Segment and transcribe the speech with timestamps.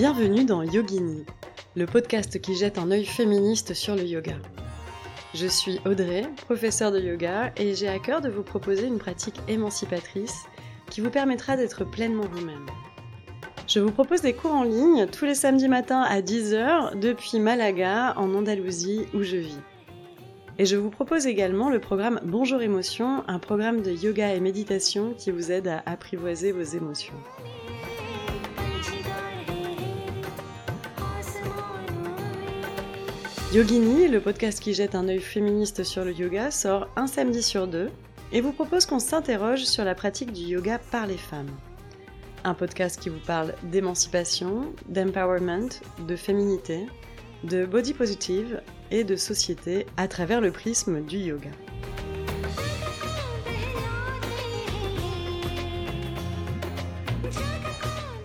[0.00, 1.26] Bienvenue dans Yogini,
[1.76, 4.36] le podcast qui jette un œil féministe sur le yoga.
[5.34, 9.38] Je suis Audrey, professeure de yoga, et j'ai à cœur de vous proposer une pratique
[9.46, 10.46] émancipatrice
[10.88, 12.64] qui vous permettra d'être pleinement vous-même.
[13.66, 18.14] Je vous propose des cours en ligne tous les samedis matins à 10h depuis Malaga,
[18.16, 19.60] en Andalousie, où je vis.
[20.58, 25.12] Et je vous propose également le programme Bonjour Émotion, un programme de yoga et méditation
[25.12, 27.20] qui vous aide à apprivoiser vos émotions.
[33.52, 37.66] Yogini, le podcast qui jette un œil féministe sur le yoga, sort un samedi sur
[37.66, 37.90] deux
[38.30, 41.50] et vous propose qu'on s'interroge sur la pratique du yoga par les femmes.
[42.44, 45.68] Un podcast qui vous parle d'émancipation, d'empowerment,
[46.06, 46.86] de féminité,
[47.42, 51.50] de body positive et de société à travers le prisme du yoga.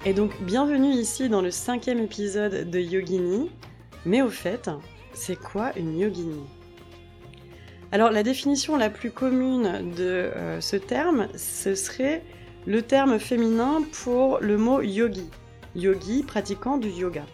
[0.06, 3.50] Et donc bienvenue ici dans le cinquième épisode de Yogini,
[4.06, 4.70] mais au fait,
[5.16, 6.44] c'est quoi une yogini?
[7.92, 12.24] Alors la définition la plus commune de euh, ce terme, ce serait
[12.66, 15.30] le terme féminin pour le mot yogi.
[15.76, 17.26] Yogi pratiquant du yoga.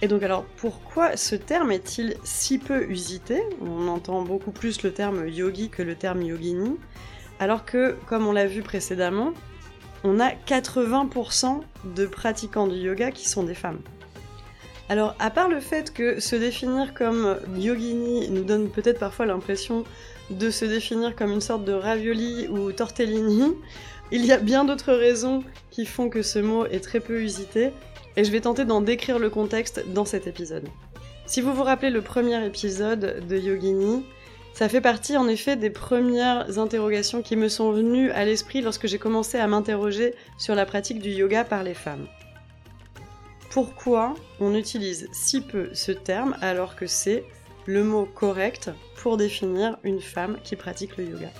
[0.00, 3.42] Et donc alors pourquoi ce terme est-il si peu usité?
[3.60, 6.76] On entend beaucoup plus le terme yogi que le terme yogini,
[7.40, 9.32] alors que, comme on l'a vu précédemment,
[10.04, 11.60] on a 80%
[11.96, 13.80] de pratiquants du yoga qui sont des femmes.
[14.90, 19.84] Alors, à part le fait que se définir comme yogini nous donne peut-être parfois l'impression
[20.30, 23.54] de se définir comme une sorte de ravioli ou tortellini,
[24.12, 27.72] il y a bien d'autres raisons qui font que ce mot est très peu usité,
[28.16, 30.66] et je vais tenter d'en décrire le contexte dans cet épisode.
[31.26, 34.06] Si vous vous rappelez le premier épisode de Yogini,
[34.54, 38.86] ça fait partie en effet des premières interrogations qui me sont venues à l'esprit lorsque
[38.86, 42.06] j'ai commencé à m'interroger sur la pratique du yoga par les femmes
[43.50, 47.24] pourquoi on utilise si peu ce terme alors que c'est
[47.66, 51.30] le mot correct pour définir une femme qui pratique le yoga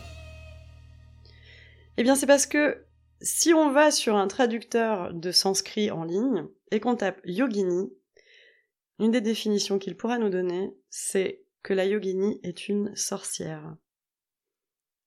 [1.97, 2.85] Eh bien c'est parce que
[3.21, 7.93] si on va sur un traducteur de sanskrit en ligne et qu'on tape yogini,
[8.99, 13.77] une des définitions qu'il pourra nous donner, c'est que la yogini est une sorcière.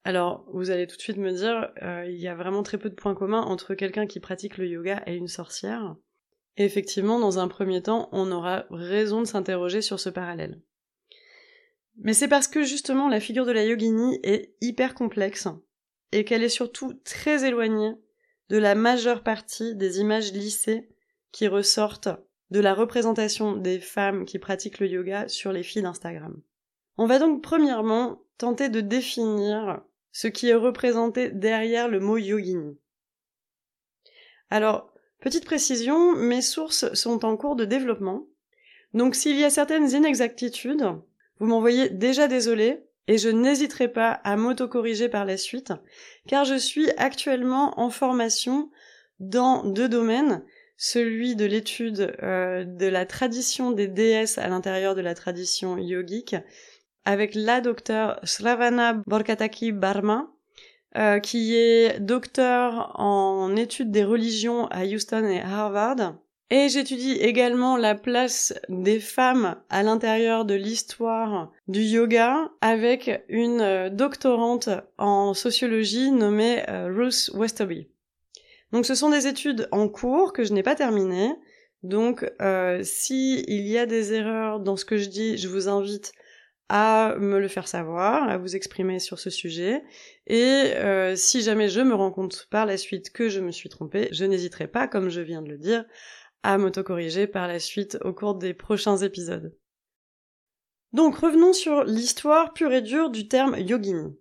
[0.04, 2.90] Alors, vous allez tout de suite me dire, euh, il y a vraiment très peu
[2.90, 5.96] de points communs entre quelqu'un qui pratique le yoga et une sorcière
[6.58, 10.62] effectivement, dans un premier temps, on aura raison de s'interroger sur ce parallèle.
[11.98, 15.48] Mais c'est parce que justement la figure de la yogini est hyper complexe
[16.12, 17.94] et qu'elle est surtout très éloignée
[18.50, 20.90] de la majeure partie des images lissées
[21.32, 22.10] qui ressortent
[22.50, 26.42] de la représentation des femmes qui pratiquent le yoga sur les filles d'Instagram.
[26.98, 32.78] On va donc premièrement tenter de définir ce qui est représenté derrière le mot yogini.
[34.50, 38.26] Alors, Petite précision, mes sources sont en cours de développement.
[38.96, 40.84] Donc s'il y a certaines inexactitudes,
[41.40, 45.74] vous m'envoyez déjà désolé et je n'hésiterai pas à m'autocorriger par la suite,
[46.28, 48.72] car je suis actuellement en formation
[49.20, 50.44] dans deux domaines,
[50.76, 56.36] celui de l'étude euh, de la tradition des déesses à l'intérieur de la tradition yogique,
[57.06, 60.32] avec la docteure Sravana Borkataki Barma,
[60.98, 66.16] euh, qui est docteur en études des religions à Houston et Harvard.
[66.54, 73.62] Et j'étudie également la place des femmes à l'intérieur de l'histoire du yoga avec une
[73.62, 77.88] euh, doctorante en sociologie nommée euh, Ruth Westerby.
[78.74, 81.34] Donc ce sont des études en cours que je n'ai pas terminées.
[81.84, 85.70] Donc euh, si il y a des erreurs dans ce que je dis, je vous
[85.70, 86.12] invite
[86.74, 89.84] à me le faire savoir, à vous exprimer sur ce sujet.
[90.26, 93.68] Et euh, si jamais je me rends compte par la suite que je me suis
[93.68, 95.84] trompée, je n'hésiterai pas, comme je viens de le dire,
[96.44, 99.54] à m'autocorriger par la suite au cours des prochains épisodes.
[100.94, 104.18] Donc revenons sur l'histoire pure et dure du terme yogini.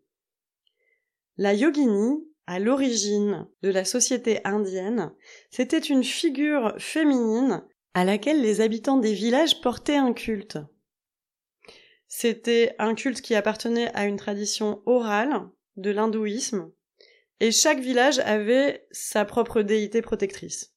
[1.36, 5.12] La yogini, à l'origine de la société indienne,
[5.52, 7.62] c'était une figure féminine
[7.94, 10.58] à laquelle les habitants des villages portaient un culte.
[12.12, 16.72] C'était un culte qui appartenait à une tradition orale de l'hindouisme,
[17.38, 20.74] et chaque village avait sa propre déité protectrice.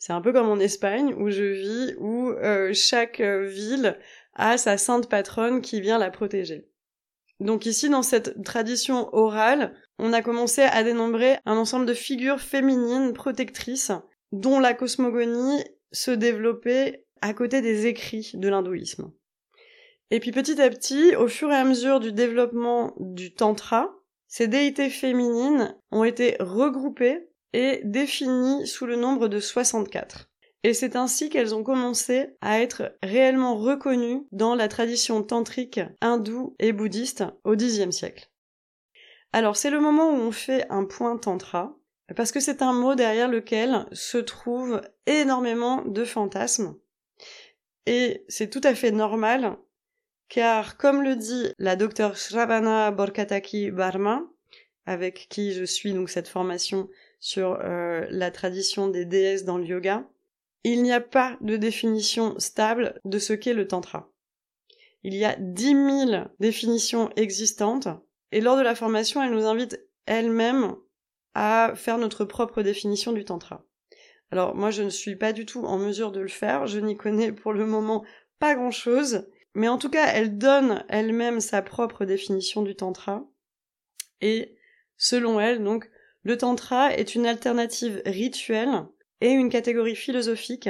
[0.00, 3.98] C'est un peu comme en Espagne où je vis, où euh, chaque ville
[4.34, 6.68] a sa sainte patronne qui vient la protéger.
[7.38, 12.40] Donc ici, dans cette tradition orale, on a commencé à dénombrer un ensemble de figures
[12.40, 13.92] féminines protectrices
[14.32, 15.62] dont la cosmogonie
[15.92, 19.12] se développait à côté des écrits de l'hindouisme.
[20.10, 23.90] Et puis petit à petit, au fur et à mesure du développement du tantra,
[24.26, 30.30] ces déités féminines ont été regroupées et définies sous le nombre de 64.
[30.64, 36.56] et c'est ainsi qu'elles ont commencé à être réellement reconnues dans la tradition tantrique hindoue
[36.58, 38.30] et bouddhiste au Xe siècle.
[39.32, 41.78] Alors c'est le moment où on fait un point tantra,
[42.16, 46.76] parce que c'est un mot derrière lequel se trouve énormément de fantasmes.
[47.86, 49.56] Et c'est tout à fait normal,
[50.28, 54.22] car comme le dit la docteure Shravana Borkataki Barma,
[54.86, 56.88] avec qui je suis donc cette formation
[57.20, 60.08] sur euh, la tradition des déesses dans le yoga,
[60.64, 64.10] il n'y a pas de définition stable de ce qu'est le tantra.
[65.02, 67.88] Il y a dix mille définitions existantes,
[68.32, 70.74] et lors de la formation, elle nous invite elle-même
[71.34, 73.64] à faire notre propre définition du tantra.
[74.30, 76.96] Alors moi je ne suis pas du tout en mesure de le faire, je n'y
[76.96, 78.04] connais pour le moment
[78.38, 79.26] pas grand-chose,
[79.58, 83.28] mais en tout cas elle donne elle-même sa propre définition du tantra,
[84.20, 84.56] et
[84.96, 85.90] selon elle donc
[86.22, 88.86] le tantra est une alternative rituelle
[89.20, 90.68] et une catégorie philosophique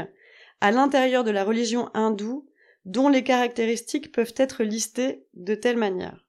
[0.61, 2.49] à l'intérieur de la religion hindoue
[2.87, 6.25] dont les caractéristiques peuvent être listées de telle manière.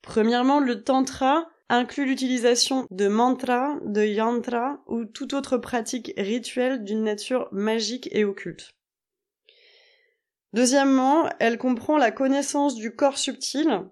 [0.00, 7.04] Premièrement, le tantra inclut l'utilisation de mantras, de yantras ou toute autre pratique rituelle d'une
[7.04, 8.74] nature magique et occulte.
[10.52, 13.82] Deuxièmement, elle comprend la connaissance du corps subtil,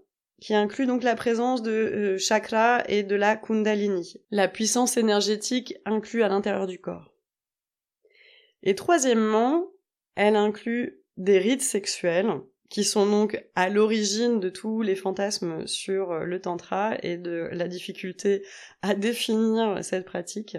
[0.41, 5.75] qui inclut donc la présence de euh, chakras et de la kundalini, la puissance énergétique
[5.85, 7.13] inclue à l'intérieur du corps.
[8.63, 9.69] Et troisièmement,
[10.17, 16.13] elle inclut des rites sexuels, qui sont donc à l'origine de tous les fantasmes sur
[16.13, 18.45] euh, le tantra et de la difficulté
[18.83, 20.59] à définir cette pratique.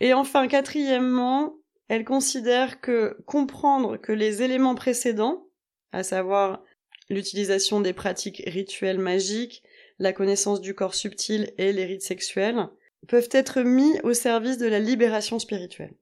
[0.00, 1.56] Et enfin, quatrièmement,
[1.88, 5.46] elle considère que comprendre que les éléments précédents,
[5.92, 6.62] à savoir
[7.10, 9.62] l'utilisation des pratiques rituelles magiques,
[9.98, 12.68] la connaissance du corps subtil et les rites sexuels,
[13.06, 15.94] peuvent être mis au service de la libération spirituelle.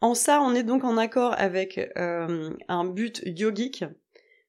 [0.00, 3.84] En ça, on est donc en accord avec euh, un but yogique,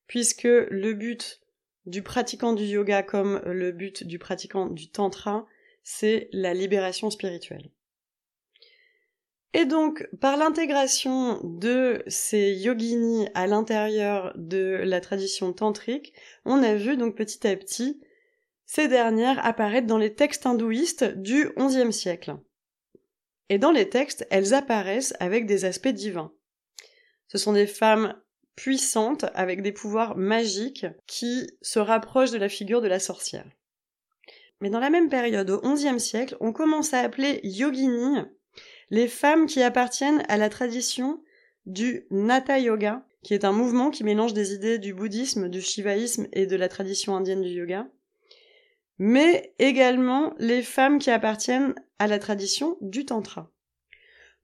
[0.05, 1.41] puisque le but
[1.85, 5.47] du pratiquant du yoga comme le but du pratiquant du tantra,
[5.83, 7.71] c'est la libération spirituelle.
[9.53, 16.13] Et donc, par l'intégration de ces yoginis à l'intérieur de la tradition tantrique,
[16.45, 18.01] on a vu donc petit à petit
[18.65, 22.35] ces dernières apparaître dans les textes hindouistes du XIe siècle.
[23.49, 26.33] Et dans les textes, elles apparaissent avec des aspects divins.
[27.29, 28.15] Ce sont des femmes
[28.55, 33.47] puissantes avec des pouvoirs magiques qui se rapprochent de la figure de la sorcière.
[34.59, 38.17] Mais dans la même période, au XIe siècle, on commence à appeler yogini
[38.89, 41.21] les femmes qui appartiennent à la tradition
[41.65, 46.27] du Nata Yoga, qui est un mouvement qui mélange des idées du bouddhisme, du shivaïsme
[46.31, 47.89] et de la tradition indienne du yoga,
[48.99, 53.51] mais également les femmes qui appartiennent à la tradition du tantra.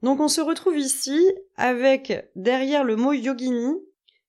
[0.01, 1.17] Donc on se retrouve ici
[1.55, 3.73] avec derrière le mot yogini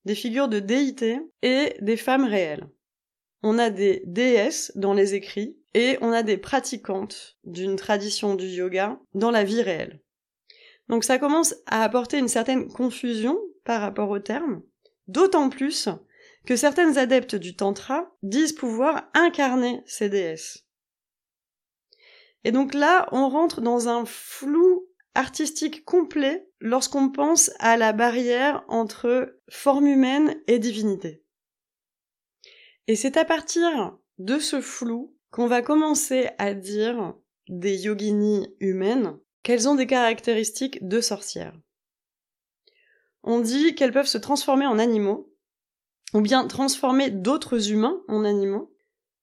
[0.05, 2.69] des figures de déités et des femmes réelles.
[3.43, 8.47] On a des déesses dans les écrits et on a des pratiquantes d'une tradition du
[8.47, 10.01] yoga dans la vie réelle.
[10.89, 14.63] Donc ça commence à apporter une certaine confusion par rapport au terme,
[15.09, 15.89] d'autant plus
[16.47, 20.67] que certaines adeptes du tantra disent pouvoir incarner ces déesses.
[22.45, 28.65] Et donc là, on rentre dans un flou artistique complet lorsqu'on pense à la barrière
[28.69, 31.25] entre forme humaine et divinité.
[32.87, 37.15] Et c'est à partir de ce flou qu'on va commencer à dire
[37.49, 41.55] des yoginis humaines qu'elles ont des caractéristiques de sorcières?
[43.23, 45.33] On dit qu'elles peuvent se transformer en animaux,
[46.13, 48.75] ou bien transformer d'autres humains en animaux.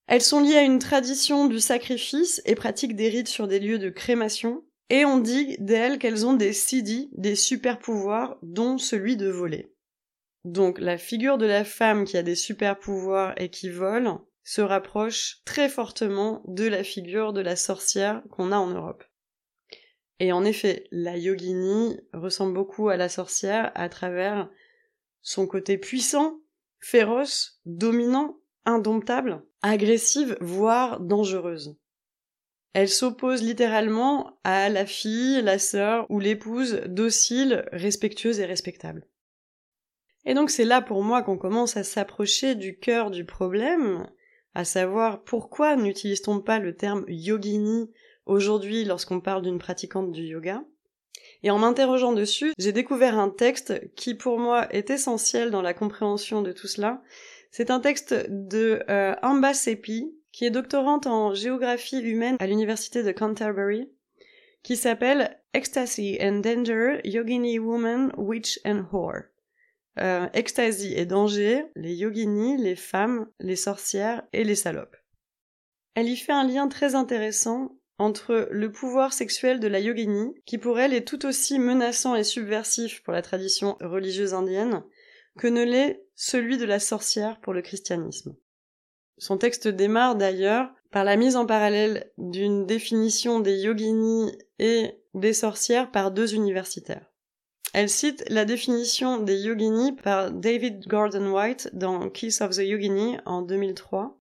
[0.07, 3.79] Elles sont liées à une tradition du sacrifice et pratiquent des rites sur des lieux
[3.79, 9.17] de crémation, et on dit d'elles qu'elles ont des siddhis, des super pouvoirs, dont celui
[9.17, 9.73] de voler.
[10.43, 14.11] Donc la figure de la femme qui a des super pouvoirs et qui vole
[14.43, 19.03] se rapproche très fortement de la figure de la sorcière qu'on a en Europe.
[20.21, 24.51] Et en effet, la yogini ressemble beaucoup à la sorcière à travers
[25.23, 26.41] son côté puissant,
[26.79, 31.75] féroce, dominant, indomptable, agressive, voire dangereuse.
[32.73, 39.07] Elle s'oppose littéralement à la fille, la sœur ou l'épouse docile, respectueuse et respectable.
[40.25, 44.07] Et donc c'est là pour moi qu'on commence à s'approcher du cœur du problème,
[44.53, 47.91] à savoir pourquoi n'utilise-t-on pas le terme yogini
[48.25, 50.63] aujourd'hui lorsqu'on parle d'une pratiquante du yoga.
[51.43, 55.73] Et en m'interrogeant dessus, j'ai découvert un texte qui pour moi est essentiel dans la
[55.73, 57.01] compréhension de tout cela.
[57.49, 63.03] C'est un texte de euh, Amba Sepi, qui est doctorante en géographie humaine à l'université
[63.03, 63.89] de Canterbury,
[64.63, 69.23] qui s'appelle Ecstasy and Danger, Yogini Woman, Witch and Whore.
[69.99, 74.95] Euh, ecstasy et danger, les yoginis, les femmes, les sorcières et les salopes.
[75.95, 80.57] Elle y fait un lien très intéressant entre le pouvoir sexuel de la yogini, qui
[80.57, 84.83] pour elle est tout aussi menaçant et subversif pour la tradition religieuse indienne,
[85.37, 88.35] que ne l'est celui de la sorcière pour le christianisme.
[89.19, 95.33] Son texte démarre d'ailleurs par la mise en parallèle d'une définition des yoginis et des
[95.33, 97.05] sorcières par deux universitaires.
[97.73, 103.17] Elle cite la définition des yoginis par David Gordon White dans Kiss of the Yogini
[103.27, 104.19] en 2003.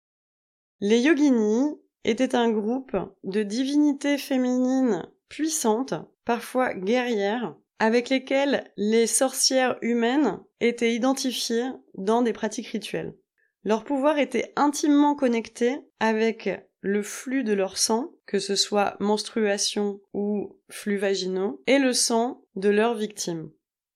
[0.79, 5.93] Les yoginis étaient un groupe de divinités féminines puissantes,
[6.25, 13.15] parfois guerrières, avec lesquelles les sorcières humaines étaient identifiées dans des pratiques rituelles.
[13.63, 16.49] Leur pouvoir était intimement connecté avec
[16.81, 22.43] le flux de leur sang, que ce soit menstruation ou flux vaginaux, et le sang
[22.55, 23.49] de leurs victimes.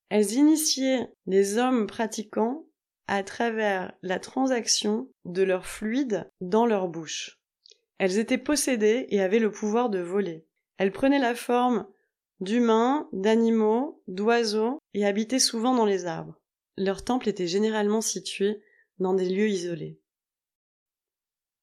[0.09, 2.65] Elles initiaient les hommes pratiquants
[3.07, 7.36] à travers la transaction de leur fluide dans leur bouche.
[7.99, 10.45] Elles étaient possédées et avaient le pouvoir de voler.
[10.77, 11.87] Elles prenaient la forme
[12.39, 16.39] d'humains, d'animaux, d'oiseaux et habitaient souvent dans les arbres.
[16.77, 18.61] Leurs temples étaient généralement situés
[18.99, 19.99] dans des lieux isolés.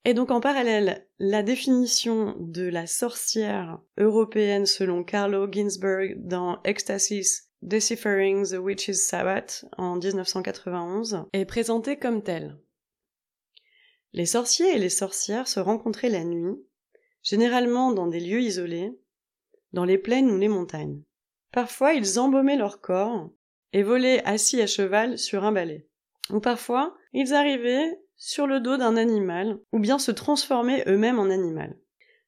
[0.05, 7.49] Et donc en parallèle, la définition de la sorcière européenne selon Carlo Ginzburg dans Ecstasis
[7.62, 12.59] Deciphering the Witch's Sabbath en 1991 est présentée comme telle.
[14.14, 16.54] Les sorciers et les sorcières se rencontraient la nuit,
[17.25, 18.97] généralement dans des lieux isolés,
[19.73, 21.02] dans les plaines ou les montagnes.
[21.50, 23.28] Parfois ils embaumaient leur corps
[23.73, 25.88] et volaient assis à cheval sur un balai.
[26.30, 31.28] Ou parfois ils arrivaient sur le dos d'un animal, ou bien se transformaient eux-mêmes en
[31.28, 31.76] animal.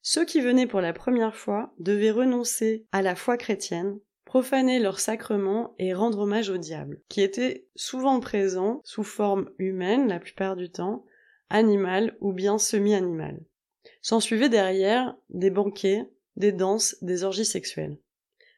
[0.02, 4.98] Ceux qui venaient pour la première fois devaient renoncer à la foi chrétienne, profaner leur
[4.98, 10.56] sacrement et rendre hommage au diable, qui était souvent présent sous forme humaine la plupart
[10.56, 11.04] du temps,
[11.50, 13.40] animal ou bien semi-animal.
[14.02, 17.98] S'en suivaient derrière des banquets, des danses, des orgies sexuelles.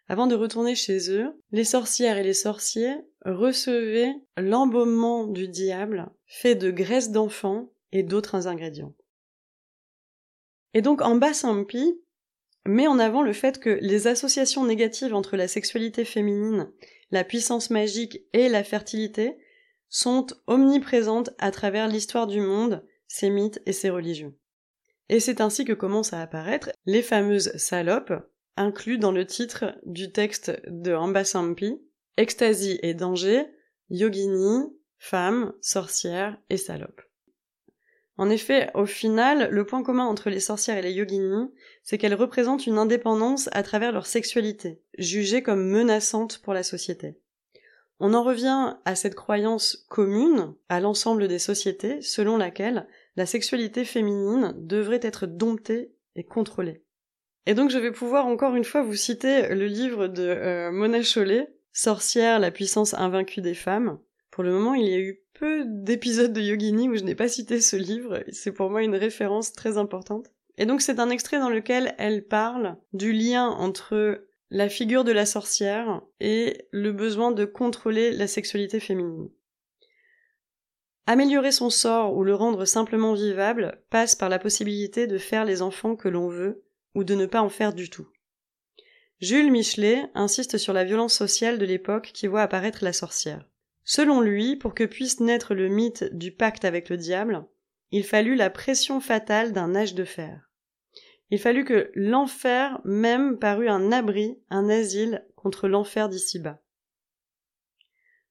[0.09, 6.54] Avant de retourner chez eux, les sorcières et les sorciers recevaient l'embaumement du diable fait
[6.54, 8.95] de graisse d'enfant et d'autres ingrédients.
[10.75, 12.00] Et donc en Basampi
[12.66, 16.71] met en avant le fait que les associations négatives entre la sexualité féminine,
[17.11, 19.38] la puissance magique et la fertilité
[19.88, 24.35] sont omniprésentes à travers l'histoire du monde, ses mythes et ses religions.
[25.09, 28.12] Et c'est ainsi que commencent à apparaître les fameuses salopes,
[28.57, 31.80] inclus dans le titre du texte de Ambasampi,
[32.16, 33.47] Ecstasy et danger,
[33.90, 34.66] yogini,
[34.99, 37.00] femme, sorcière et salope.
[38.16, 41.49] En effet, au final, le point commun entre les sorcières et les yoginis,
[41.85, 47.21] c'est qu'elles représentent une indépendance à travers leur sexualité, jugée comme menaçante pour la société.
[48.00, 52.87] On en revient à cette croyance commune à l'ensemble des sociétés selon laquelle
[53.17, 56.85] la sexualité féminine devrait être domptée et contrôlée.
[57.47, 61.02] Et donc je vais pouvoir encore une fois vous citer le livre de euh, Mona
[61.02, 63.99] Chollet, Sorcière, la puissance invaincue des femmes.
[64.31, 67.28] Pour le moment, il y a eu peu d'épisodes de Yogini où je n'ai pas
[67.28, 70.26] cité ce livre, c'est pour moi une référence très importante.
[70.57, 75.12] Et donc c'est un extrait dans lequel elle parle du lien entre la figure de
[75.12, 79.31] la sorcière et le besoin de contrôler la sexualité féminine.
[81.07, 85.62] Améliorer son sort ou le rendre simplement vivable passe par la possibilité de faire les
[85.62, 86.64] enfants que l'on veut
[86.95, 88.09] ou de ne pas en faire du tout.
[89.21, 93.49] Jules Michelet insiste sur la violence sociale de l'époque qui voit apparaître la sorcière.
[93.85, 97.45] Selon lui, pour que puisse naître le mythe du pacte avec le diable,
[97.90, 100.48] il fallut la pression fatale d'un âge de fer.
[101.30, 106.61] Il fallut que l'enfer même parût un abri, un asile contre l'enfer d'ici-bas.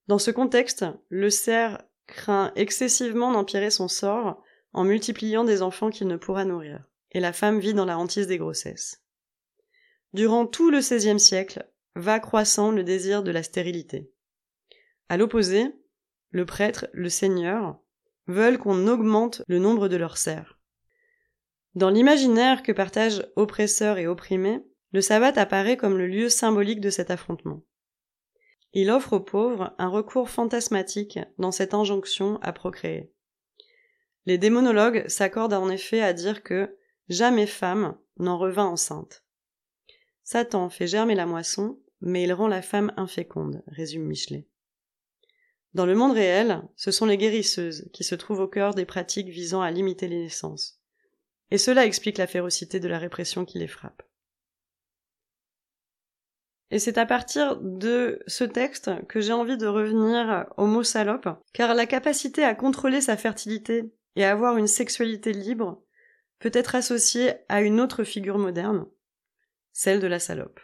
[0.07, 4.41] Dans ce contexte, le cerf craint excessivement d'empirer son sort
[4.73, 8.27] en multipliant des enfants qu'il ne pourra nourrir et la femme vit dans la hantise
[8.27, 9.03] des grossesses.
[10.13, 14.11] Durant tout le XVIe siècle, va croissant le désir de la stérilité.
[15.09, 15.73] À l'opposé,
[16.29, 17.79] le prêtre, le seigneur,
[18.27, 20.56] veulent qu'on augmente le nombre de leurs serfs.
[21.77, 26.89] Dans l'imaginaire que partagent oppresseurs et opprimés, le sabbat apparaît comme le lieu symbolique de
[26.89, 27.61] cet affrontement.
[28.73, 33.13] Il offre aux pauvres un recours fantasmatique dans cette injonction à procréer.
[34.25, 36.75] Les démonologues s'accordent en effet à dire que
[37.09, 39.23] Jamais femme n'en revint enceinte.
[40.23, 44.47] Satan fait germer la moisson, mais il rend la femme inféconde, résume Michelet.
[45.75, 49.29] Dans le monde réel, ce sont les guérisseuses qui se trouvent au cœur des pratiques
[49.29, 50.76] visant à limiter les naissances.
[51.51, 54.03] Et cela explique la férocité de la répression qui les frappe.
[56.69, 61.29] Et c'est à partir de ce texte que j'ai envie de revenir au mot salope,
[61.53, 65.81] car la capacité à contrôler sa fertilité et à avoir une sexualité libre
[66.39, 68.85] peut être associée à une autre figure moderne,
[69.71, 70.59] celle de la salope.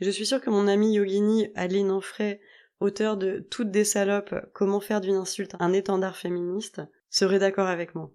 [0.00, 2.40] Je suis sûre que mon ami Yogini Aline Onfray,
[2.78, 7.94] auteur de Toutes des salopes, comment faire d'une insulte un étendard féministe, serait d'accord avec
[7.94, 8.12] moi.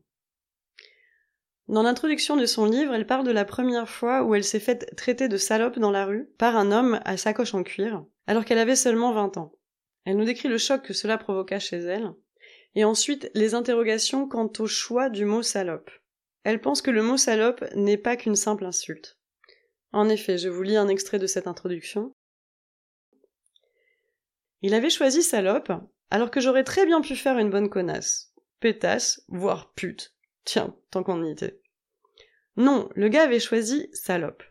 [1.70, 4.96] Dans l'introduction de son livre, elle parle de la première fois où elle s'est faite
[4.98, 8.58] traiter de salope dans la rue par un homme à sacoche en cuir, alors qu'elle
[8.58, 9.54] avait seulement 20 ans.
[10.04, 12.12] Elle nous décrit le choc que cela provoqua chez elle,
[12.74, 15.92] et ensuite les interrogations quant au choix du mot salope.
[16.44, 19.20] Elle pense que le mot salope n'est pas qu'une simple insulte.
[19.92, 22.16] En effet, je vous lis un extrait de cette introduction.
[24.64, 25.72] Il avait choisi salope,
[26.10, 28.34] alors que j'aurais très bien pu faire une bonne connasse.
[28.60, 30.16] Pétasse, voire pute.
[30.46, 31.60] Tiens, tant qu'on y était.
[32.58, 34.44] Non, le gars avait choisi salope.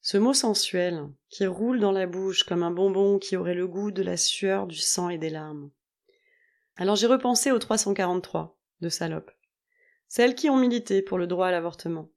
[0.00, 3.90] Ce mot sensuel, qui roule dans la bouche comme un bonbon qui aurait le goût
[3.90, 5.70] de la sueur, du sang et des larmes.
[6.76, 9.30] Alors j'ai repensé aux 343 de salope.
[10.08, 12.08] Celles qui ont milité pour le droit à l'avortement.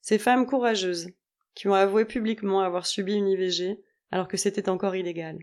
[0.00, 1.10] Ces femmes courageuses,
[1.54, 3.82] qui ont avoué publiquement avoir subi une IVG
[4.12, 5.40] alors que c'était encore illégal.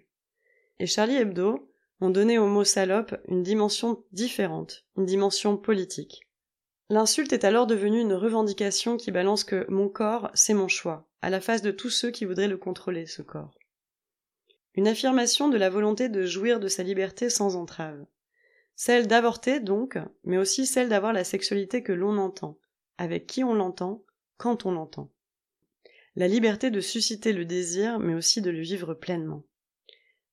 [0.79, 6.21] Et Charlie Hebdo ont donné au mot salope une dimension différente, une dimension politique.
[6.89, 11.31] L'insulte est alors devenue une revendication qui balance que mon corps, c'est mon choix, à
[11.31, 13.57] la face de tous ceux qui voudraient le contrôler, ce corps.
[14.75, 18.05] Une affirmation de la volonté de jouir de sa liberté sans entrave.
[18.75, 22.59] Celle d'avorter, donc, mais aussi celle d'avoir la sexualité que l'on entend,
[22.99, 24.03] avec qui on l'entend,
[24.37, 25.09] quand on l'entend.
[26.15, 29.43] La liberté de susciter le désir, mais aussi de le vivre pleinement.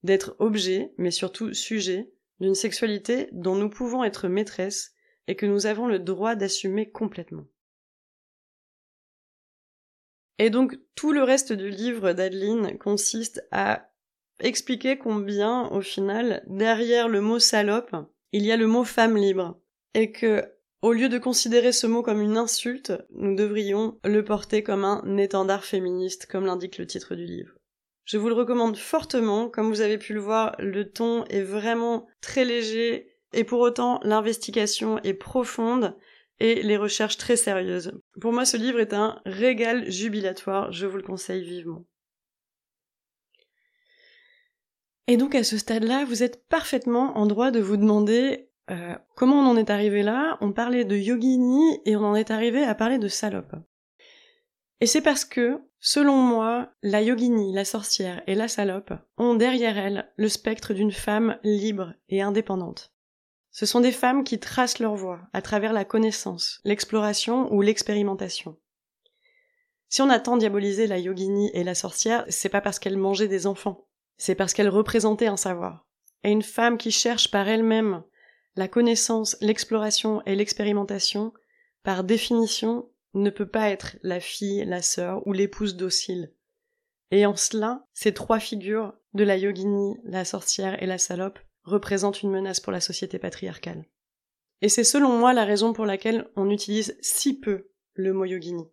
[0.03, 4.92] D'être objet, mais surtout sujet, d'une sexualité dont nous pouvons être maîtresses
[5.27, 7.47] et que nous avons le droit d'assumer complètement.
[10.39, 13.93] Et donc tout le reste du livre d'Adeline consiste à
[14.41, 17.95] expliquer combien, au final, derrière le mot salope,
[18.33, 19.61] il y a le mot femme libre,
[19.95, 20.43] et que,
[20.81, 25.17] au lieu de considérer ce mot comme une insulte, nous devrions le porter comme un
[25.17, 27.55] étendard féministe, comme l'indique le titre du livre.
[28.05, 32.09] Je vous le recommande fortement, comme vous avez pu le voir, le ton est vraiment
[32.21, 35.97] très léger, et pour autant, l'investigation est profonde
[36.41, 37.93] et les recherches très sérieuses.
[38.21, 41.85] Pour moi, ce livre est un régal jubilatoire, je vous le conseille vivement.
[45.07, 49.41] Et donc à ce stade-là, vous êtes parfaitement en droit de vous demander euh, comment
[49.41, 50.39] on en est arrivé là?
[50.41, 53.55] On parlait de yogini et on en est arrivé à parler de salope.
[54.81, 59.79] Et c'est parce que, selon moi, la yogini, la sorcière et la salope ont derrière
[59.79, 62.92] elles le spectre d'une femme libre et indépendante.
[63.53, 68.57] Ce sont des femmes qui tracent leur voie à travers la connaissance, l'exploration ou l'expérimentation.
[69.91, 73.29] Si on a tant diabolisé la yogini et la sorcière, c'est pas parce qu'elles mangeaient
[73.29, 73.87] des enfants,
[74.17, 75.87] c'est parce qu'elles représentaient un savoir.
[76.25, 78.03] Et une femme qui cherche par elle-même
[78.57, 81.35] la connaissance, l'exploration et l'expérimentation,
[81.83, 86.33] par définition, ne peut pas être la fille, la sœur ou l'épouse docile.
[87.11, 92.23] Et en cela, ces trois figures de la yogini, la sorcière et la salope représente
[92.23, 93.85] une menace pour la société patriarcale.
[94.61, 98.65] Et c'est selon moi la raison pour laquelle on utilise si peu le mot yogini.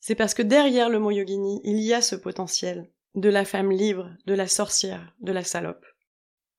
[0.00, 3.72] C'est parce que derrière le mot yogini, il y a ce potentiel de la femme
[3.72, 5.84] libre, de la sorcière, de la salope.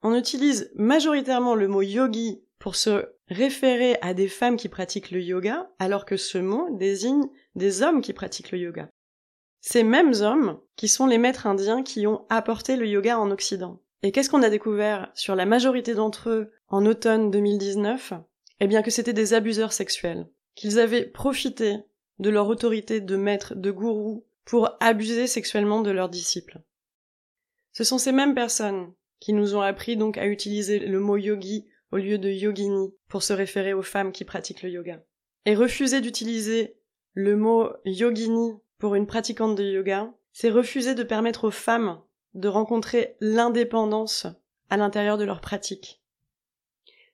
[0.01, 5.21] On utilise majoritairement le mot yogi pour se référer à des femmes qui pratiquent le
[5.21, 8.89] yoga, alors que ce mot désigne des hommes qui pratiquent le yoga.
[9.62, 13.82] Ces mêmes hommes qui sont les maîtres indiens qui ont apporté le yoga en Occident.
[14.01, 18.13] Et qu'est-ce qu'on a découvert sur la majorité d'entre eux en automne 2019
[18.62, 21.79] Eh bien que c'était des abuseurs sexuels, qu'ils avaient profité
[22.19, 26.62] de leur autorité de maître, de gourou, pour abuser sexuellement de leurs disciples.
[27.71, 31.67] Ce sont ces mêmes personnes qui nous ont appris donc à utiliser le mot yogi
[31.91, 35.03] au lieu de yogini pour se référer aux femmes qui pratiquent le yoga.
[35.45, 36.77] Et refuser d'utiliser
[37.13, 42.01] le mot yogini pour une pratiquante de yoga, c'est refuser de permettre aux femmes
[42.34, 44.28] de rencontrer l'indépendance
[44.70, 46.02] à l'intérieur de leur pratique.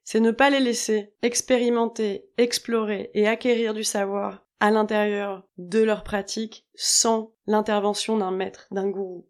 [0.04, 6.04] C'est ne pas les laisser expérimenter, explorer et acquérir du savoir à l'intérieur de leur
[6.04, 9.28] pratique sans l'intervention d'un maître, d'un gourou.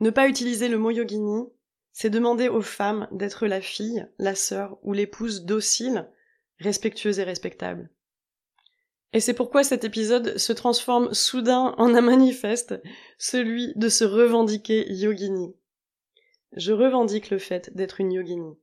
[0.00, 1.44] Ne pas utiliser le mot yogini,
[1.92, 6.08] c'est demander aux femmes d'être la fille, la sœur ou l'épouse docile,
[6.58, 7.90] respectueuse et respectable.
[9.12, 12.74] Et c'est pourquoi cet épisode se transforme soudain en un manifeste,
[13.16, 15.54] celui de se revendiquer yogini.
[16.52, 18.56] Je revendique le fait d'être une yogini.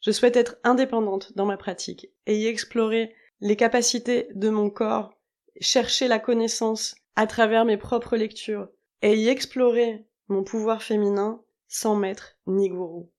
[0.00, 5.14] Je souhaite être indépendante dans ma pratique et y explorer les capacités de mon corps,
[5.60, 8.68] chercher la connaissance à travers mes propres lectures
[9.02, 13.10] et y explorer mon pouvoir féminin sans maître ni gourou.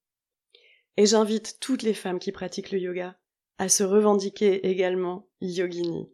[0.98, 3.18] Et j'invite toutes les femmes qui pratiquent le yoga
[3.58, 6.10] à se revendiquer également yogini.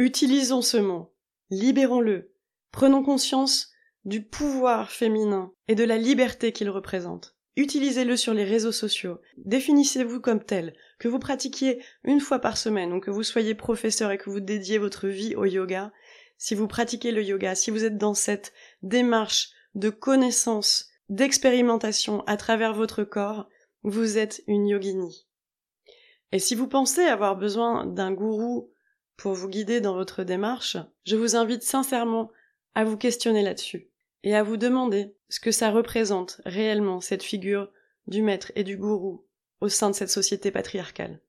[0.00, 1.12] Utilisons ce mot,
[1.50, 2.32] libérons-le,
[2.70, 3.72] prenons conscience
[4.04, 7.34] du pouvoir féminin et de la liberté qu'il représente.
[7.56, 9.18] Utilisez-le sur les réseaux sociaux.
[9.38, 14.12] Définissez-vous comme tel, que vous pratiquiez une fois par semaine ou que vous soyez professeur
[14.12, 15.92] et que vous dédiez votre vie au yoga.
[16.36, 22.36] Si vous pratiquez le yoga, si vous êtes dans cette démarche de connaissance, d'expérimentation à
[22.36, 23.48] travers votre corps,
[23.82, 25.26] vous êtes une yogini.
[26.30, 28.70] Et si vous pensez avoir besoin d'un gourou
[29.18, 32.30] pour vous guider dans votre démarche, je vous invite sincèrement
[32.74, 33.90] à vous questionner là-dessus
[34.22, 37.68] et à vous demander ce que ça représente réellement cette figure
[38.06, 39.26] du maître et du gourou
[39.60, 41.20] au sein de cette société patriarcale.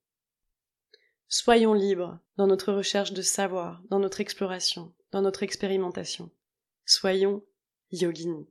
[1.27, 6.29] Soyons libres dans notre recherche de savoir, dans notre exploration, dans notre expérimentation.
[6.85, 7.43] Soyons
[7.91, 8.47] yogini.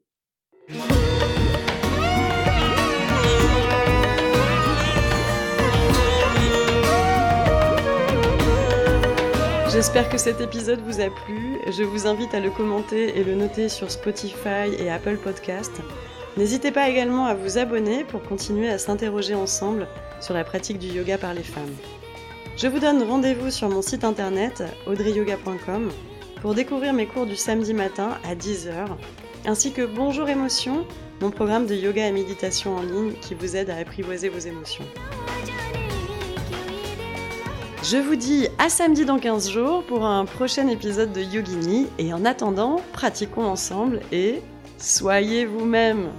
[9.79, 11.61] J'espère que cet épisode vous a plu.
[11.69, 15.71] Je vous invite à le commenter et le noter sur Spotify et Apple Podcast.
[16.37, 19.87] N'hésitez pas également à vous abonner pour continuer à s'interroger ensemble
[20.21, 21.77] sur la pratique du yoga par les femmes.
[22.57, 25.93] Je vous donne rendez-vous sur mon site internet audreyyoga.com
[26.43, 28.89] pour découvrir mes cours du samedi matin à 10h,
[29.47, 30.89] ainsi que Bonjour Émotion,
[31.21, 34.87] mon programme de yoga et méditation en ligne qui vous aide à apprivoiser vos émotions.
[37.91, 42.13] Je vous dis à samedi dans 15 jours pour un prochain épisode de Yogini et
[42.13, 44.43] en attendant, pratiquons ensemble et
[44.77, 46.11] soyez vous-même.